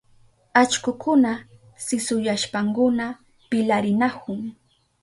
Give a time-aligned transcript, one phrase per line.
[0.61, 1.31] Allkukuna
[1.85, 3.05] sisuyashpankuna
[3.49, 4.39] pilarinahun.